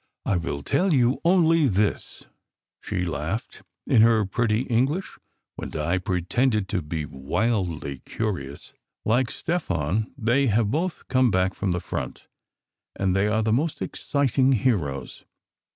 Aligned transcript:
"I 0.25 0.35
will 0.35 0.63
tell 0.63 0.95
you 0.95 1.21
only 1.23 1.67
this," 1.67 2.25
she 2.81 3.05
laughed, 3.05 3.61
in 3.85 4.01
her 4.01 4.25
pretty 4.25 4.61
English, 4.61 5.19
when 5.57 5.69
Di 5.69 5.99
pretended 5.99 6.67
to 6.69 6.81
be 6.81 7.05
wildly 7.05 7.99
curious; 7.99 8.73
"like 9.05 9.29
Stefan 9.29 10.11
they 10.17 10.47
have 10.47 10.71
both 10.71 11.07
come 11.07 11.29
back 11.29 11.53
from 11.53 11.69
the 11.71 11.79
front, 11.79 12.25
and 12.95 13.15
they 13.15 13.27
are 13.27 13.43
the 13.43 13.53
most 13.53 13.79
exciting 13.79 14.53
heroes! 14.53 15.23